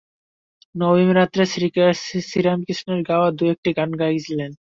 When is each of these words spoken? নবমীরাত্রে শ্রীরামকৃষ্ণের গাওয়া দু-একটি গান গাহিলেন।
নবমীরাত্রে 0.75 1.43
শ্রীরামকৃষ্ণের 2.21 2.99
গাওয়া 3.03 3.29
দু-একটি 3.31 3.69
গান 3.73 3.89
গাহিলেন। 3.95 4.51